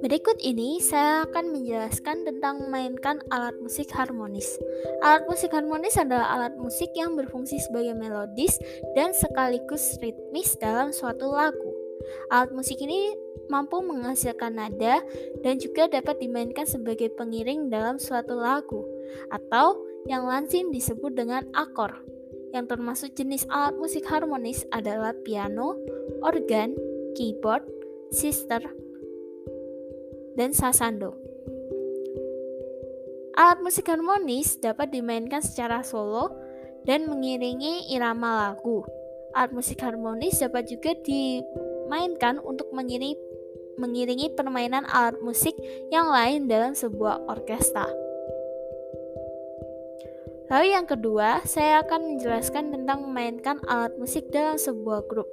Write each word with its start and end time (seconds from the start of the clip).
Berikut 0.00 0.36
ini 0.44 0.84
saya 0.84 1.24
akan 1.24 1.48
menjelaskan 1.48 2.28
tentang 2.28 2.60
memainkan 2.60 3.24
alat 3.32 3.56
musik 3.56 3.88
harmonis. 3.96 4.60
Alat 5.00 5.24
musik 5.24 5.48
harmonis 5.56 5.96
adalah 5.96 6.28
alat 6.28 6.60
musik 6.60 6.92
yang 6.92 7.16
berfungsi 7.16 7.56
sebagai 7.64 7.96
melodis 7.96 8.60
dan 8.92 9.16
sekaligus 9.16 9.96
ritmis 10.04 10.60
dalam 10.60 10.92
suatu 10.92 11.32
lagu. 11.32 11.72
Alat 12.28 12.52
musik 12.52 12.76
ini 12.84 13.16
mampu 13.48 13.80
menghasilkan 13.80 14.60
nada 14.60 15.00
dan 15.40 15.56
juga 15.56 15.88
dapat 15.88 16.20
dimainkan 16.20 16.68
sebagai 16.68 17.08
pengiring 17.16 17.72
dalam 17.72 17.96
suatu 17.96 18.36
lagu 18.36 18.84
atau 19.32 19.80
yang 20.04 20.28
lazim 20.28 20.68
disebut 20.68 21.16
dengan 21.16 21.48
akor. 21.56 22.19
Yang 22.50 22.66
termasuk 22.76 23.10
jenis 23.14 23.46
alat 23.46 23.78
musik 23.78 24.06
harmonis 24.10 24.66
adalah 24.74 25.14
piano, 25.22 25.78
organ, 26.18 26.74
keyboard, 27.14 27.62
sister, 28.10 28.58
dan 30.34 30.50
sasando. 30.50 31.14
Alat 33.38 33.62
musik 33.62 33.86
harmonis 33.86 34.58
dapat 34.58 34.90
dimainkan 34.90 35.40
secara 35.40 35.86
solo 35.86 36.34
dan 36.82 37.06
mengiringi 37.06 37.88
irama 37.94 38.50
lagu. 38.50 38.82
Alat 39.32 39.54
musik 39.54 39.78
harmonis 39.80 40.42
dapat 40.42 40.66
juga 40.66 40.90
dimainkan 41.06 42.42
untuk 42.42 42.74
mengiringi, 42.74 43.14
mengiringi 43.78 44.34
permainan 44.34 44.82
alat 44.90 45.22
musik 45.22 45.54
yang 45.94 46.10
lain 46.10 46.50
dalam 46.50 46.74
sebuah 46.74 47.30
orkestra. 47.30 48.09
Lalu 50.50 50.74
yang 50.74 50.86
kedua, 50.90 51.46
saya 51.46 51.86
akan 51.86 52.14
menjelaskan 52.18 52.74
tentang 52.74 53.06
memainkan 53.06 53.62
alat 53.70 53.94
musik 53.94 54.26
dalam 54.34 54.58
sebuah 54.58 55.06
grup. 55.06 55.30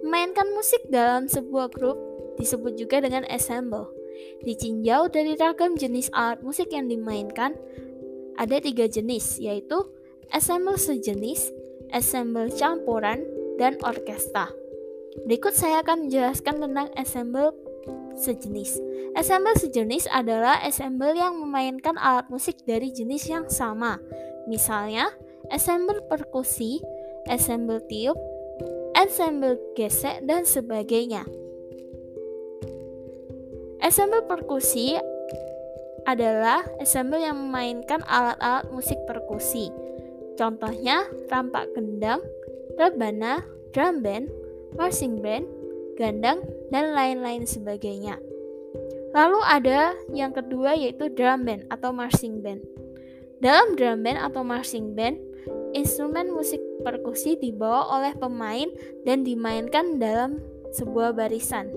Memainkan 0.00 0.48
musik 0.56 0.80
dalam 0.88 1.28
sebuah 1.28 1.68
grup 1.68 2.00
disebut 2.40 2.80
juga 2.80 3.04
dengan 3.04 3.28
ensemble. 3.28 3.92
Dicinjau 4.40 5.12
dari 5.12 5.36
ragam 5.36 5.76
jenis 5.76 6.08
alat 6.16 6.40
musik 6.40 6.72
yang 6.72 6.88
dimainkan, 6.88 7.52
ada 8.40 8.56
tiga 8.56 8.88
jenis, 8.88 9.36
yaitu 9.36 9.76
ensemble 10.32 10.80
sejenis, 10.80 11.52
ensemble 11.92 12.48
campuran, 12.56 13.28
dan 13.60 13.76
orkestra. 13.84 14.48
Berikut 15.28 15.52
saya 15.52 15.84
akan 15.84 16.08
menjelaskan 16.08 16.64
tentang 16.64 16.88
ensemble 16.96 17.52
sejenis. 18.16 18.80
Ensemble 19.16 19.56
sejenis 19.56 20.12
adalah 20.12 20.60
ensemble 20.60 21.16
yang 21.16 21.40
memainkan 21.40 21.96
alat 21.96 22.28
musik 22.28 22.60
dari 22.68 22.92
jenis 22.92 23.24
yang 23.32 23.48
sama. 23.48 23.96
Misalnya, 24.44 25.08
ensemble 25.48 26.04
perkusi, 26.04 26.84
ensemble 27.24 27.80
tiup, 27.88 28.20
ensemble 28.92 29.56
gesek, 29.72 30.20
dan 30.28 30.44
sebagainya. 30.44 31.24
Ensemble 33.80 34.20
perkusi 34.28 35.00
adalah 36.04 36.68
ensemble 36.76 37.16
yang 37.16 37.40
memainkan 37.40 38.04
alat-alat 38.04 38.68
musik 38.68 39.00
perkusi. 39.08 39.72
Contohnya 40.36 41.08
rampak 41.32 41.72
gendang, 41.72 42.20
rebana, 42.76 43.40
drum 43.72 44.04
band, 44.04 44.28
marching 44.76 45.24
band, 45.24 45.48
gandang, 45.96 46.44
dan 46.68 46.92
lain-lain 46.92 47.48
sebagainya. 47.48 48.20
Lalu 49.14 49.40
ada 49.46 49.94
yang 50.10 50.32
kedua 50.34 50.74
yaitu 50.74 51.12
drum 51.12 51.46
band 51.46 51.68
atau 51.70 51.94
marching 51.94 52.42
band. 52.42 52.64
Dalam 53.38 53.76
drum 53.76 54.00
band 54.02 54.18
atau 54.18 54.42
marching 54.42 54.96
band, 54.96 55.20
instrumen 55.76 56.32
musik 56.32 56.58
perkusi 56.80 57.36
dibawa 57.36 58.00
oleh 58.00 58.16
pemain 58.16 58.66
dan 59.04 59.22
dimainkan 59.22 60.00
dalam 60.00 60.40
sebuah 60.72 61.12
barisan. 61.14 61.68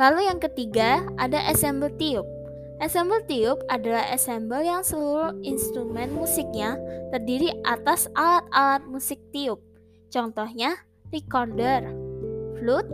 Lalu 0.00 0.26
yang 0.26 0.40
ketiga 0.40 1.04
ada 1.20 1.38
ensemble 1.46 1.92
tiup. 2.00 2.26
Ensemble 2.82 3.22
tiup 3.30 3.62
adalah 3.70 4.08
ensemble 4.10 4.64
yang 4.64 4.82
seluruh 4.82 5.38
instrumen 5.46 6.10
musiknya 6.10 6.74
terdiri 7.14 7.54
atas 7.62 8.10
alat-alat 8.18 8.82
musik 8.90 9.22
tiup. 9.30 9.62
Contohnya 10.10 10.74
recorder, 11.14 11.86
flute, 12.58 12.90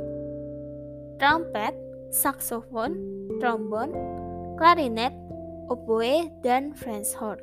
trumpet, 1.19 1.75
saxophone, 2.15 2.95
trombon, 3.43 3.93
klarinet, 4.57 5.13
oboe, 5.69 6.31
dan 6.41 6.73
French 6.73 7.13
horn. 7.19 7.43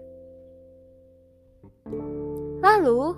Lalu 2.63 3.13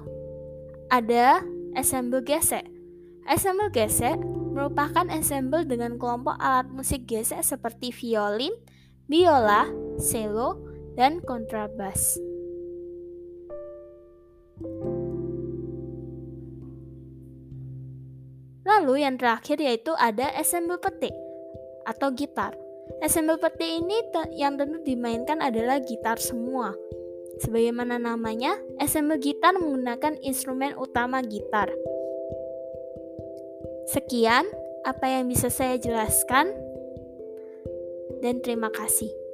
ada 0.91 1.39
ensemble 1.77 2.25
gesek. 2.25 2.67
Ensemble 3.27 3.71
gesek 3.71 4.19
merupakan 4.51 5.07
ensemble 5.07 5.63
dengan 5.63 5.95
kelompok 6.01 6.35
alat 6.41 6.67
musik 6.73 7.05
gesek 7.05 7.45
seperti 7.45 7.93
violin, 7.93 8.51
biola, 9.05 9.69
cello, 10.01 10.59
dan 10.97 11.21
kontrabas. 11.21 12.17
Lalu 18.87 19.03
yang 19.03 19.19
terakhir 19.19 19.59
yaitu 19.59 19.91
ada 19.99 20.31
ensemble 20.31 20.79
petik 20.79 21.11
atau 21.83 22.07
gitar. 22.15 22.55
Ensemble 23.03 23.35
petik 23.35 23.67
ini 23.67 23.99
yang 24.31 24.55
tentu 24.55 24.79
dimainkan 24.79 25.43
adalah 25.43 25.83
gitar 25.83 26.15
semua. 26.15 26.71
Sebagaimana 27.43 27.99
namanya, 27.99 28.55
ensemble 28.79 29.19
gitar 29.19 29.59
menggunakan 29.59 30.15
instrumen 30.23 30.71
utama 30.79 31.19
gitar. 31.19 31.67
Sekian 33.91 34.47
apa 34.87 35.05
yang 35.19 35.27
bisa 35.27 35.51
saya 35.51 35.75
jelaskan, 35.75 36.55
dan 38.23 38.39
terima 38.39 38.71
kasih. 38.71 39.26